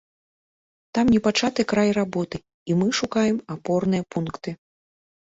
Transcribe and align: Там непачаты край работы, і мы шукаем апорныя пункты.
Там 0.97 1.11
непачаты 1.15 1.65
край 1.71 1.89
работы, 1.97 2.37
і 2.71 2.79
мы 2.79 2.87
шукаем 3.01 3.37
апорныя 3.57 4.03
пункты. 4.17 4.49